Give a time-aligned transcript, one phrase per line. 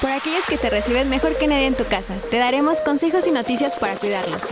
[0.00, 3.32] Por aquellos que te reciben mejor que nadie en tu casa, te daremos consejos y
[3.32, 4.42] noticias para cuidarlos.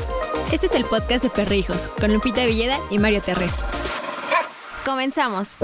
[0.52, 3.62] Este es el podcast de Perrijos, con Lupita Villeda y Mario Terrés.
[4.84, 5.56] Comenzamos.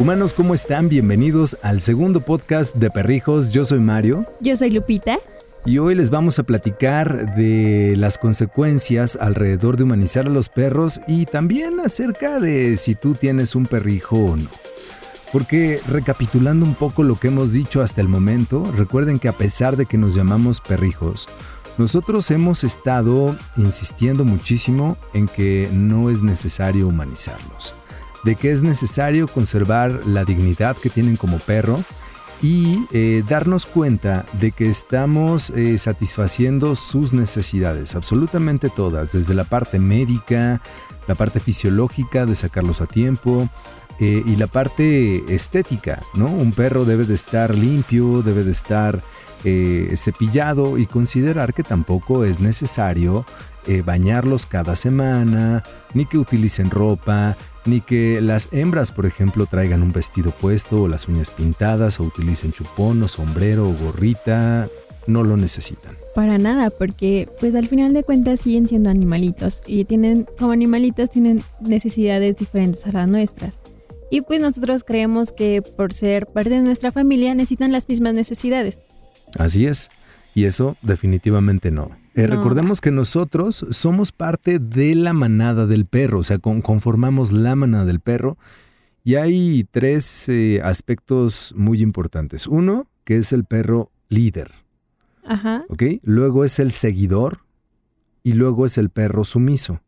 [0.00, 0.88] Humanos, ¿cómo están?
[0.88, 3.52] Bienvenidos al segundo podcast de Perrijos.
[3.52, 4.26] Yo soy Mario.
[4.40, 5.18] Yo soy Lupita.
[5.64, 11.00] Y hoy les vamos a platicar de las consecuencias alrededor de humanizar a los perros
[11.06, 14.48] y también acerca de si tú tienes un perrijo o no.
[15.32, 19.76] Porque recapitulando un poco lo que hemos dicho hasta el momento, recuerden que a pesar
[19.76, 21.28] de que nos llamamos perrijos,
[21.76, 27.74] nosotros hemos estado insistiendo muchísimo en que no es necesario humanizarlos,
[28.24, 31.84] de que es necesario conservar la dignidad que tienen como perro
[32.42, 39.44] y eh, darnos cuenta de que estamos eh, satisfaciendo sus necesidades, absolutamente todas, desde la
[39.44, 40.60] parte médica,
[41.08, 43.48] la parte fisiológica de sacarlos a tiempo,
[44.00, 46.26] eh, y la parte estética, ¿no?
[46.26, 49.02] Un perro debe de estar limpio, debe de estar
[49.94, 53.24] cepillado y considerar que tampoco es necesario
[53.84, 55.62] bañarlos cada semana,
[55.94, 57.36] ni que utilicen ropa,
[57.68, 62.04] ni que las hembras, por ejemplo, traigan un vestido puesto o las uñas pintadas o
[62.04, 64.68] utilicen chupón o sombrero o gorrita,
[65.06, 65.96] no lo necesitan.
[66.14, 71.10] Para nada, porque pues al final de cuentas siguen siendo animalitos y tienen como animalitos
[71.10, 73.60] tienen necesidades diferentes a las nuestras.
[74.10, 78.80] Y pues nosotros creemos que por ser parte de nuestra familia necesitan las mismas necesidades.
[79.38, 79.90] Así es.
[80.34, 81.90] Y eso definitivamente no.
[82.18, 87.54] Eh, recordemos que nosotros somos parte de la manada del perro, o sea, conformamos la
[87.54, 88.36] manada del perro.
[89.04, 92.48] Y hay tres eh, aspectos muy importantes.
[92.48, 94.50] Uno, que es el perro líder.
[95.24, 95.64] Ajá.
[95.68, 95.84] ¿Ok?
[96.02, 97.44] Luego es el seguidor
[98.24, 99.80] y luego es el perro sumiso.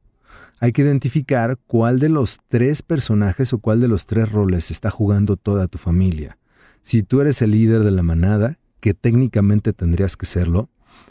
[0.61, 4.89] Hay que identificar cuál de los tres personajes o cuál de los tres roles está
[4.91, 6.39] jugando toda tu familia.
[6.81, 10.69] Si tú eres el líder de la manada, que técnicamente tendrías que serlo,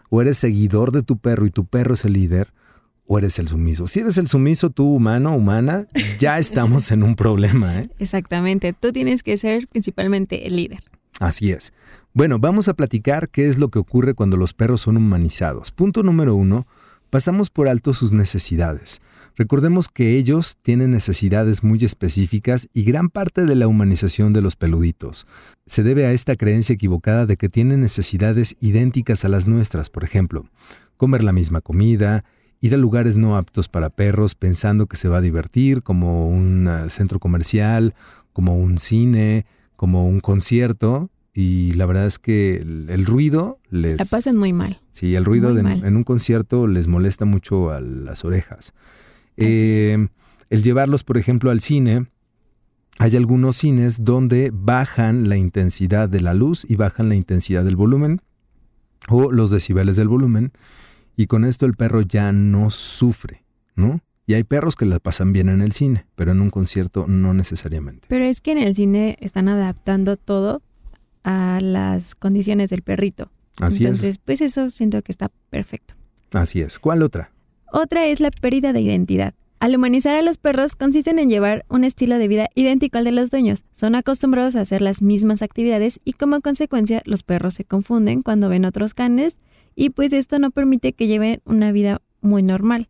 [0.09, 2.53] o eres seguidor de tu perro y tu perro es el líder,
[3.05, 3.87] o eres el sumiso.
[3.87, 5.87] Si eres el sumiso, tú humano, humana,
[6.19, 7.79] ya estamos en un problema.
[7.79, 7.89] ¿eh?
[7.97, 10.81] Exactamente, tú tienes que ser principalmente el líder.
[11.19, 11.73] Así es.
[12.13, 15.71] Bueno, vamos a platicar qué es lo que ocurre cuando los perros son humanizados.
[15.71, 16.67] Punto número uno,
[17.09, 19.01] pasamos por alto sus necesidades.
[19.35, 24.57] Recordemos que ellos tienen necesidades muy específicas y gran parte de la humanización de los
[24.57, 25.27] peluditos
[25.65, 30.03] se debe a esta creencia equivocada de que tienen necesidades idénticas a las nuestras, por
[30.03, 30.45] ejemplo,
[30.97, 32.25] comer la misma comida,
[32.59, 36.67] ir a lugares no aptos para perros pensando que se va a divertir, como un
[36.67, 37.95] ah, centro comercial,
[38.33, 39.45] como un cine,
[39.75, 41.09] como un concierto,
[41.39, 43.97] y la verdad es que el, ruido les...
[43.97, 44.81] La pasan muy mal.
[44.91, 48.73] Sí, el ruido en un concierto les molesta mucho a las orejas.
[49.37, 50.09] Eh,
[50.49, 52.07] el llevarlos, por ejemplo, al cine,
[52.97, 57.77] hay algunos cines donde bajan la intensidad de la luz y bajan la intensidad del
[57.77, 58.19] volumen
[59.07, 60.51] o los decibeles del volumen
[61.15, 63.45] y con esto el perro ya no sufre,
[63.77, 64.01] ¿no?
[64.25, 67.33] Y hay perros que la pasan bien en el cine, pero en un concierto no
[67.33, 68.07] necesariamente.
[68.09, 70.61] Pero es que en el cine están adaptando todo
[71.23, 73.31] a las condiciones del perrito.
[73.59, 75.95] Así Entonces, pues eso siento que está perfecto.
[76.31, 76.79] Así es.
[76.79, 77.31] ¿Cuál otra?
[77.71, 79.33] Otra es la pérdida de identidad.
[79.59, 83.11] Al humanizar a los perros consisten en llevar un estilo de vida idéntico al de
[83.11, 83.65] los dueños.
[83.73, 88.47] Son acostumbrados a hacer las mismas actividades y como consecuencia los perros se confunden cuando
[88.47, 89.39] ven otros canes
[89.75, 92.87] y pues esto no permite que lleven una vida muy normal.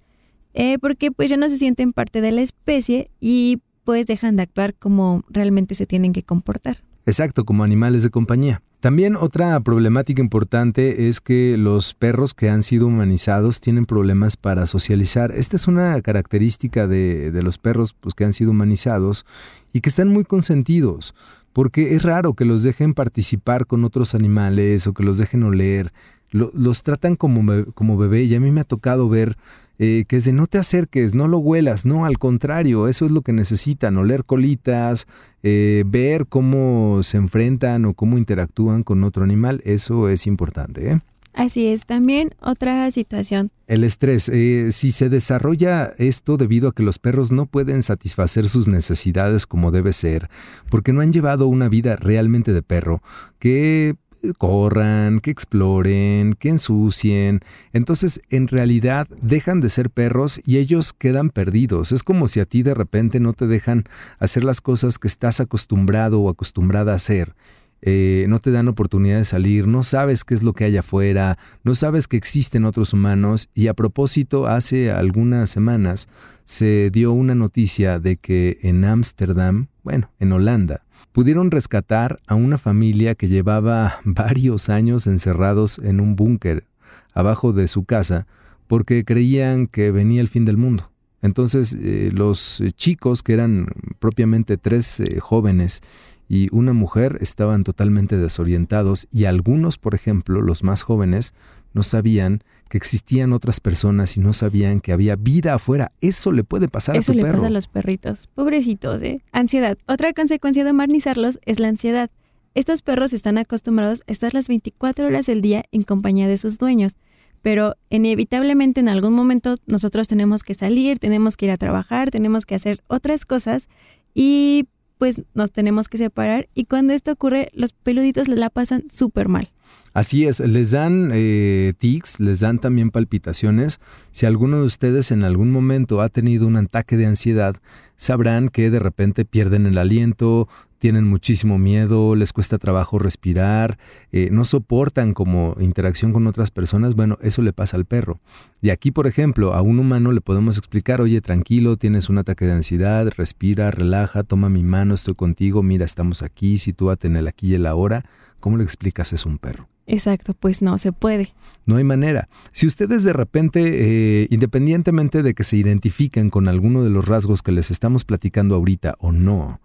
[0.54, 4.44] Eh, porque pues ya no se sienten parte de la especie y pues dejan de
[4.44, 6.84] actuar como realmente se tienen que comportar.
[7.06, 8.62] Exacto, como animales de compañía.
[8.80, 14.68] También otra problemática importante es que los perros que han sido humanizados tienen problemas para
[14.68, 15.34] socializar.
[15.34, 19.26] Esta es una característica de, los perros pues, que han sido humanizados
[19.74, 21.14] y que están muy consentidos,
[21.52, 25.92] porque es raro que los dejen participar con otros animales o que los dejen oler.
[26.32, 29.36] los tratan como, como bebé y a mí me ha tocado ver
[29.82, 33.12] eh, que es de no te acerques, no lo huelas, no, al contrario, eso es
[33.14, 35.08] lo que necesitan, oler colitas,
[35.42, 40.92] eh, ver cómo se enfrentan o cómo interactúan con otro animal, eso es importante.
[40.92, 41.00] ¿eh?
[41.34, 43.52] Así es, también otra situación.
[43.68, 48.68] El estrés, si se desarrolla esto debido a que los perros no pueden satisfacer sus
[48.68, 50.30] necesidades como debe ser,
[50.70, 53.02] porque no han llevado una vida realmente de perro,
[53.40, 53.96] que
[54.38, 57.42] corran, que exploren, que ensucien.
[57.74, 61.92] Entonces, en realidad, dejan de ser perros y ellos quedan perdidos.
[61.92, 63.86] Es como si a ti de repente no te dejan
[64.20, 67.34] hacer las cosas que estás acostumbrado o acostumbrada a hacer.
[67.82, 71.38] Eh, no te dan oportunidad de salir, no sabes qué es lo que hay afuera,
[71.64, 76.10] no sabes que existen otros humanos y a propósito hace algunas semanas
[76.44, 82.58] se dio una noticia de que en Ámsterdam, bueno, en Holanda, pudieron rescatar a una
[82.58, 86.66] familia que llevaba varios años encerrados en un búnker
[87.14, 88.28] abajo de su casa
[88.68, 90.92] porque creían que venía el fin del mundo.
[91.22, 93.68] Entonces eh, los chicos, que eran
[94.00, 95.82] propiamente tres eh, jóvenes
[96.30, 101.34] y una mujer, estaban totalmente desorientados y algunos, por ejemplo, los más jóvenes,
[101.74, 105.92] no sabían que existían otras personas y no sabían que había vida afuera.
[106.02, 107.20] Eso le puede pasar a tu perro.
[107.20, 108.28] Eso le pasa a los perritos.
[108.28, 109.24] Pobrecitos, ¿eh?
[109.32, 109.78] Ansiedad.
[109.88, 112.12] Otra consecuencia de humanizarlos es la ansiedad.
[112.54, 116.60] Estos perros están acostumbrados a estar las 24 horas del día en compañía de sus
[116.60, 116.96] dueños,
[117.42, 122.46] pero inevitablemente en algún momento nosotros tenemos que salir, tenemos que ir a trabajar, tenemos
[122.46, 123.68] que hacer otras cosas
[124.14, 124.68] y
[125.00, 129.50] pues nos tenemos que separar y cuando esto ocurre los peluditos la pasan súper mal.
[129.94, 133.80] Así es, les dan eh, tics, les dan también palpitaciones.
[134.12, 137.56] Si alguno de ustedes en algún momento ha tenido un ataque de ansiedad,
[137.98, 140.48] sabrán que de repente pierden el aliento,
[140.80, 143.78] tienen muchísimo miedo, les cuesta trabajo respirar,
[144.12, 148.20] eh, no soportan como interacción con otras personas, bueno, eso le pasa al perro.
[148.62, 152.46] Y aquí, por ejemplo, a un humano le podemos explicar, oye, tranquilo, tienes un ataque
[152.46, 157.28] de ansiedad, respira, relaja, toma mi mano, estoy contigo, mira, estamos aquí, sitúate en el
[157.28, 158.06] aquí y el ahora.
[158.40, 159.70] ¿Cómo le explicas es un perro?
[159.88, 161.30] Exacto, pues no se puede.
[161.66, 162.30] No hay manera.
[162.52, 167.42] Si ustedes de repente, eh, independientemente de que se identifiquen con alguno de los rasgos
[167.42, 169.60] que les estamos platicando ahorita o no,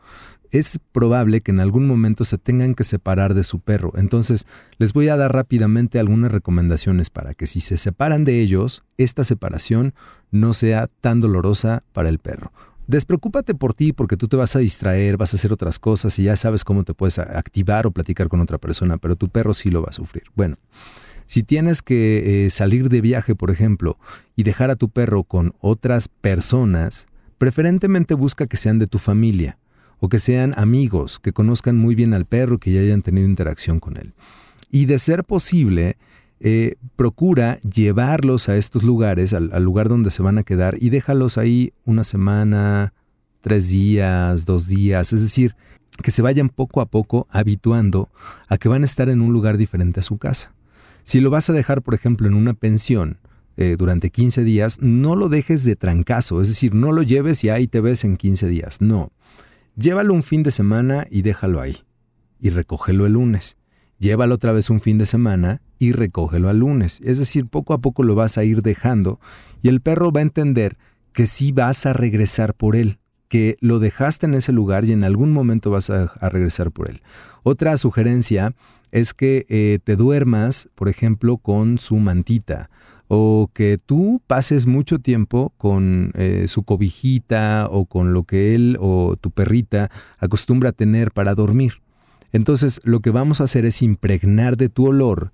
[0.50, 3.92] es probable que en algún momento se tengan que separar de su perro.
[3.96, 4.46] Entonces,
[4.78, 9.24] les voy a dar rápidamente algunas recomendaciones para que si se separan de ellos, esta
[9.24, 9.94] separación
[10.30, 12.52] no sea tan dolorosa para el perro.
[12.86, 16.24] Despreocúpate por ti porque tú te vas a distraer, vas a hacer otras cosas y
[16.24, 19.70] ya sabes cómo te puedes activar o platicar con otra persona, pero tu perro sí
[19.70, 20.24] lo va a sufrir.
[20.34, 20.56] Bueno,
[21.26, 23.98] si tienes que eh, salir de viaje, por ejemplo,
[24.36, 27.06] y dejar a tu perro con otras personas,
[27.38, 29.58] preferentemente busca que sean de tu familia
[29.98, 33.80] o que sean amigos, que conozcan muy bien al perro, que ya hayan tenido interacción
[33.80, 34.12] con él.
[34.70, 35.96] Y de ser posible,
[36.46, 41.38] eh, procura llevarlos a estos lugares, al, lugar donde se van a quedar, y déjalos
[41.38, 42.92] ahí una semana,
[43.40, 45.56] tres días, dos días, es decir,
[46.02, 48.10] que se vayan poco a poco habituando
[48.46, 50.52] a que van a estar en un lugar diferente a su casa.
[51.02, 53.16] Si lo vas a dejar, por ejemplo, en una pensión,
[53.56, 57.48] eh, durante 15 días, no lo dejes de trancazo, es decir, no lo lleves y
[57.48, 59.12] ahí te ves en 15 días, no.
[59.76, 61.78] Llévalo un fin de semana y déjalo ahí.
[62.38, 63.56] Y recógelo el lunes.
[63.98, 67.00] Llévalo otra vez un fin de semana y recógelo al lunes.
[67.04, 69.20] Es decir, poco a poco lo vas a ir dejando
[69.62, 70.76] y el perro va a entender
[71.12, 72.98] que sí vas a regresar por él,
[73.28, 77.02] que lo dejaste en ese lugar y en algún momento vas a, regresar por él.
[77.44, 78.54] Otra sugerencia
[78.90, 82.68] es que eh, te duermas, por ejemplo, con su mantita
[83.08, 88.76] o que tú pases mucho tiempo con eh, su cobijita o con lo que él
[88.80, 91.83] o tu perrita acostumbra tener para dormir.
[92.34, 95.30] Entonces lo que vamos a hacer es impregnar de tu olor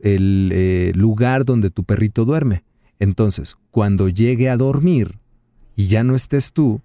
[0.00, 2.64] el eh, lugar donde tu perrito duerme.
[2.98, 5.18] Entonces, cuando llegue a dormir
[5.76, 6.80] y ya no estés tú,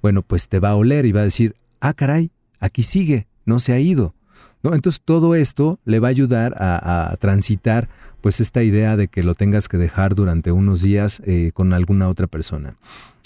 [0.00, 3.60] bueno, pues te va a oler y va a decir, ah, caray, aquí sigue, no
[3.60, 4.14] se ha ido.
[4.62, 7.90] Entonces todo esto le va a ayudar a, transitar
[8.22, 12.08] pues esta idea de que lo tengas que dejar durante unos días eh, con alguna
[12.08, 12.76] otra persona.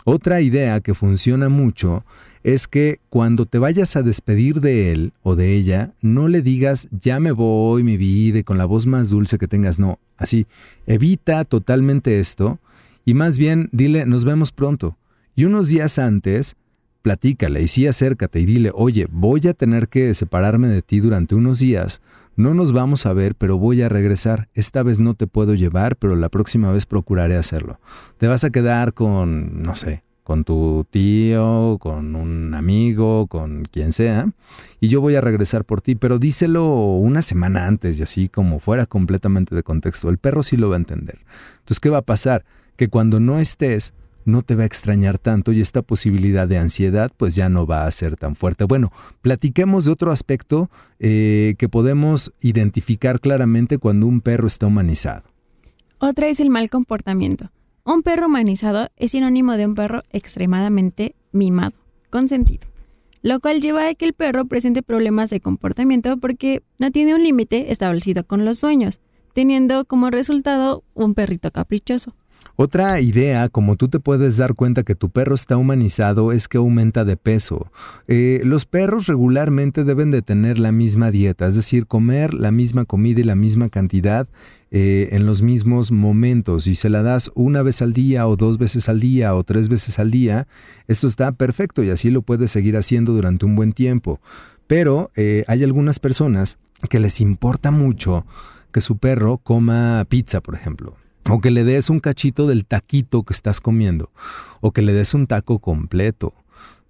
[0.08, 2.05] Otra idea que funciona mucho
[2.44, 6.87] es que cuando te vayas a despedir de él o de ella, no le digas
[6.93, 10.46] ya me voy, mi vida, con la voz más dulce que tengas, no, así,
[10.86, 12.60] evita totalmente esto
[13.05, 14.96] y más bien dile nos vemos pronto.
[15.34, 16.55] Y unos días antes,
[17.03, 21.34] platícale y sí acércate y dile, oye, voy a tener que separarme de ti durante
[21.34, 22.01] unos días,
[22.36, 24.48] no nos vamos a ver, pero voy a regresar.
[24.55, 27.81] Esta vez no te puedo llevar, pero la próxima vez procuraré hacerlo.
[28.19, 33.93] Te vas a quedar con, no sé, con tu tío, con un amigo, con quien
[33.93, 34.28] sea,
[34.81, 38.58] y yo voy a regresar por ti, pero díselo una semana antes y así como
[38.58, 40.10] fuera completamente de contexto.
[40.10, 41.20] El perro sí lo va a entender.
[41.58, 42.44] Entonces, ¿qué va a pasar?
[42.76, 43.94] Que cuando no estés,
[44.27, 47.87] no te va a extrañar tanto y esta posibilidad de ansiedad pues ya no va
[47.87, 48.65] a ser tan fuerte.
[48.65, 48.93] Bueno,
[49.23, 50.69] platiquemos de otro aspecto
[50.99, 55.23] eh, que podemos identificar claramente cuando un perro está humanizado.
[55.99, 57.51] Otra es el mal comportamiento.
[57.85, 61.79] Un perro humanizado es sinónimo de un perro extremadamente mimado,
[62.11, 62.67] consentido,
[63.23, 67.23] lo cual lleva a que el perro presente problemas de comportamiento porque no tiene un
[67.23, 69.01] límite establecido con los sueños,
[69.35, 72.17] teniendo como resultado un perrito caprichoso.
[72.58, 76.56] Otra idea, como tú te puedes dar cuenta que tu perro está humanizado, es que
[76.56, 77.70] aumenta de peso.
[78.08, 82.86] Eh, los perros regularmente deben de tener la misma dieta, es decir, comer la misma
[82.86, 84.27] comida y la misma cantidad
[84.70, 86.65] eh, en los mismos momentos.
[86.65, 89.69] Si se la das una vez al día o dos veces al día o tres
[89.69, 90.48] veces al día,
[90.89, 94.19] esto está perfecto y así lo puedes seguir haciendo durante un buen tiempo.
[94.67, 96.56] Pero eh, hay algunas personas
[96.89, 98.25] que les importa mucho
[98.72, 100.94] que su perro coma pizza, por ejemplo
[101.29, 104.11] o que le des un cachito del taquito que estás comiendo.
[104.61, 106.35] O que le des un taco completo.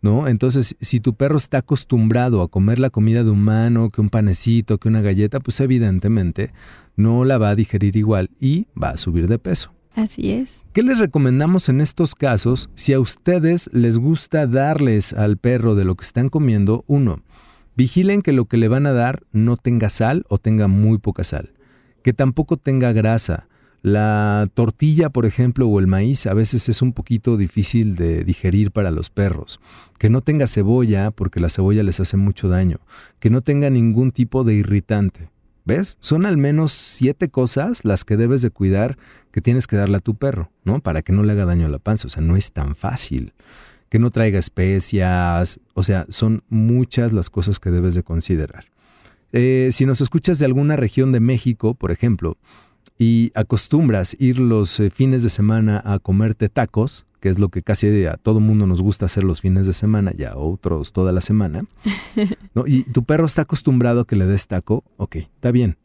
[0.03, 0.29] ¿No?
[0.29, 4.79] Entonces, si tu perro está acostumbrado a comer la comida de humano, que un panecito,
[4.79, 6.53] que una galleta, pues evidentemente
[6.97, 9.73] no la va a digerir igual y va a subir de peso.
[9.95, 10.67] Así es.
[10.75, 15.87] ¿Qué les recomendamos en estos casos si a ustedes les gusta darles al perro de
[15.87, 16.85] lo que están comiendo?
[16.87, 17.23] Uno,
[17.77, 21.25] vigilen que lo que le van a dar no tenga sal o tenga muy poca
[21.25, 21.55] sal,
[22.03, 23.49] que tampoco tenga grasa,
[23.87, 28.73] la tortilla, por ejemplo, o el maíz a veces es un poquito difícil de digerir
[28.73, 29.61] para los perros.
[29.97, 32.81] Que no tenga cebolla, porque la cebolla les hace mucho daño.
[33.21, 35.31] Que no tenga ningún tipo de irritante.
[35.65, 35.99] ¿Ves?
[36.01, 38.99] Son al menos siete cosas las que debes de cuidar
[39.31, 40.81] que tienes que darle a tu perro, ¿no?
[40.81, 42.09] Para que no le haga daño a la panza.
[42.09, 43.35] O sea, no es tan fácil.
[43.89, 45.61] Que no traiga especias.
[45.75, 48.65] O sea, son muchas las cosas que debes de considerar.
[49.33, 52.37] Eh, si nos escuchas de alguna región de México, por ejemplo,
[52.99, 57.63] y acostumbras ir los eh, fines de semana a comerte tacos, que es lo que
[57.63, 61.13] casi a todo mundo nos gusta hacer los fines de semana y a otros toda
[61.13, 61.65] la semana,
[62.55, 62.67] ¿no?
[62.67, 65.77] y tu perro está acostumbrado a que le des taco, ok, está bien.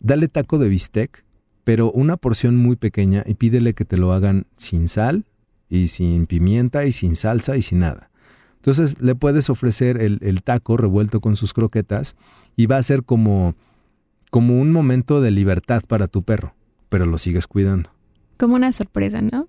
[0.00, 1.24] Dale taco de bistec,
[1.64, 5.24] pero una porción muy pequeña y pídele que te lo hagan sin sal
[5.68, 8.10] y sin pimienta y sin salsa y sin nada.
[8.56, 12.16] Entonces le puedes ofrecer el, el taco revuelto con sus croquetas
[12.56, 13.54] y va a ser como
[14.32, 16.54] como un momento de libertad para tu perro,
[16.88, 17.90] pero lo sigues cuidando.
[18.38, 19.46] Como una sorpresa, ¿no?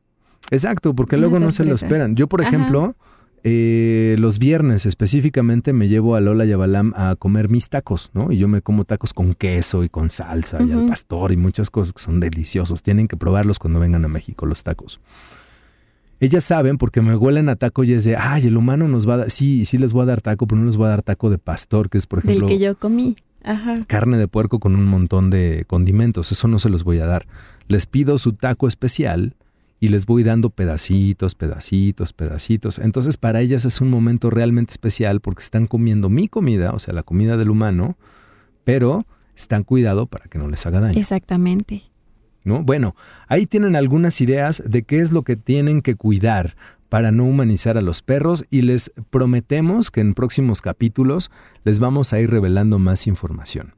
[0.52, 2.18] Exacto, porque luego no se lo esperan.
[2.18, 2.94] Yo, por ejemplo,
[3.46, 8.12] eh, los viernes específicamente me llevo a Lola y a Balam a comer mis tacos,
[8.14, 8.34] ¿no?
[8.34, 11.70] Y yo me como tacos con queso y con salsa y al pastor y muchas
[11.70, 12.84] cosas que son deliciosos.
[12.84, 15.00] Tienen que probarlos cuando vengan a México los tacos.
[16.20, 19.14] Ellas saben porque me huelen a taco y es de, ay, el humano nos va
[19.14, 21.04] a dar, sí, sí les voy a dar taco, pero no les voy a dar
[21.04, 22.48] taco de pastor, que es por ejemplo...
[22.48, 23.16] Del que yo comí
[23.88, 26.32] carne de puerco con un montón de condimentos.
[26.32, 27.28] Eso no se los voy a dar.
[27.68, 29.36] Les pido su taco especial
[29.80, 32.80] y les voy dando pedacitos, pedacitos, pedacitos.
[32.80, 36.94] Entonces para ellas es un momento realmente especial porque están comiendo mi comida, o sea,
[36.94, 37.98] la comida del humano,
[38.64, 41.00] pero están cuidado para que no les haga daño.
[41.00, 41.84] Exactamente.
[42.46, 42.64] ¿No?
[42.64, 42.96] Bueno,
[43.28, 46.56] ahí tienen algunas ideas de qué es lo que tienen que cuidar
[46.94, 51.32] para no humanizar a los perros y les prometemos que en próximos capítulos
[51.64, 53.74] les vamos a ir revelando más información.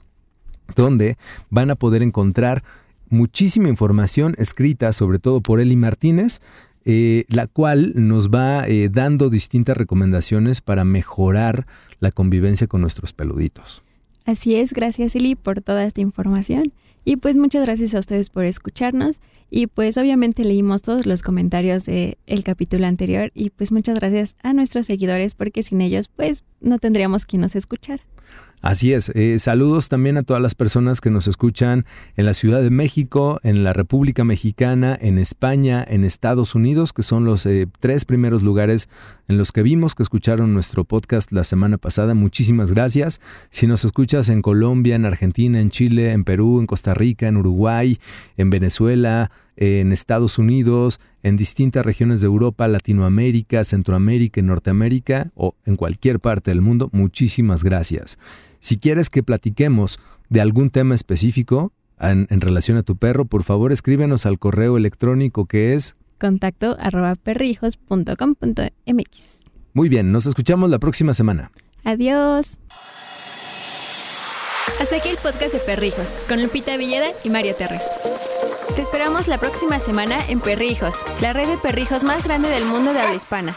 [0.76, 1.18] donde
[1.50, 2.64] van a poder encontrar
[3.10, 6.42] muchísima información escrita, sobre todo por Eli Martínez,
[6.86, 11.66] eh, la cual nos va eh, dando distintas recomendaciones para mejorar
[12.00, 13.82] la convivencia con nuestros peluditos.
[14.26, 16.74] Así es, gracias Eli por toda esta información.
[17.08, 19.22] Y pues muchas gracias a ustedes por escucharnos.
[19.52, 23.32] Y pues obviamente leímos todos los comentarios del el capítulo anterior.
[23.36, 27.56] Y pues muchas gracias a nuestros seguidores porque sin ellos pues no tendríamos quien nos
[27.56, 28.02] escuchar.
[28.66, 29.10] Así es.
[29.10, 33.40] Eh, saludos también a todas las personas que nos escuchan en la Ciudad de México,
[33.44, 38.42] en la República Mexicana, en España, en Estados Unidos, que son los eh, tres primeros
[38.42, 38.90] lugares
[39.28, 42.16] en los que vimos que escucharon nuestro podcast la semana pasada.
[42.16, 43.22] Muchísimas gracias.
[43.52, 47.38] Si nos escuchas en Colombia, en Argentina, en Chile, en Perú, en Costa Rica, en
[47.38, 48.00] Uruguay,
[48.36, 55.76] en Venezuela, en Estados Unidos, en distintas regiones de Europa, Latinoamérica, Centroamérica Norteamérica o en
[55.76, 58.18] cualquier parte del mundo, muchísimas gracias.
[58.66, 63.72] Si quieres que platiquemos de algún tema específico en, relación a tu perro, por favor
[63.72, 69.40] escríbenos al correo electrónico que es contacto arroba perrijos.com.mx.
[69.74, 71.52] Muy bien, nos escuchamos la próxima semana.
[71.84, 72.58] Adiós.
[74.82, 77.84] Hasta aquí el podcast de Perrijos, con Lupita Villeda y Mario Terres.
[78.76, 82.94] Te esperamos la próxima semana en Perrijos, la red de perrijos más grande del mundo
[82.94, 83.56] de habla hispana.